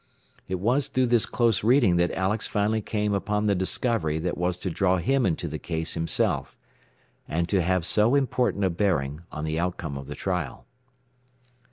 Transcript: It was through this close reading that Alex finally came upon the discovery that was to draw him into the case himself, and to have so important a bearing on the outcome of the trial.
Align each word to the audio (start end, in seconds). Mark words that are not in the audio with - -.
It 0.47 0.59
was 0.59 0.87
through 0.87 1.05
this 1.13 1.27
close 1.27 1.63
reading 1.63 1.97
that 1.97 2.09
Alex 2.13 2.47
finally 2.47 2.81
came 2.81 3.13
upon 3.13 3.45
the 3.45 3.53
discovery 3.53 4.17
that 4.17 4.35
was 4.35 4.57
to 4.57 4.71
draw 4.71 4.97
him 4.97 5.27
into 5.27 5.47
the 5.47 5.59
case 5.59 5.93
himself, 5.93 6.55
and 7.27 7.47
to 7.49 7.61
have 7.61 7.85
so 7.85 8.15
important 8.15 8.63
a 8.63 8.71
bearing 8.71 9.21
on 9.31 9.43
the 9.45 9.59
outcome 9.59 9.99
of 9.99 10.07
the 10.07 10.15
trial. 10.15 10.65